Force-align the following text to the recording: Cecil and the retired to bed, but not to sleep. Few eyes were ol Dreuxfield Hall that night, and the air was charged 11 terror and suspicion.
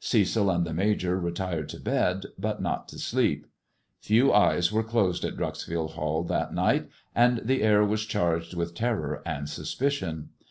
Cecil 0.00 0.50
and 0.50 0.66
the 0.66 1.16
retired 1.16 1.70
to 1.70 1.80
bed, 1.80 2.26
but 2.38 2.60
not 2.60 2.88
to 2.88 2.98
sleep. 2.98 3.46
Few 4.00 4.30
eyes 4.34 4.70
were 4.70 4.84
ol 4.92 5.12
Dreuxfield 5.14 5.92
Hall 5.92 6.22
that 6.24 6.52
night, 6.52 6.90
and 7.14 7.38
the 7.42 7.62
air 7.62 7.82
was 7.82 8.04
charged 8.04 8.52
11 8.52 8.74
terror 8.74 9.22
and 9.24 9.48
suspicion. 9.48 10.28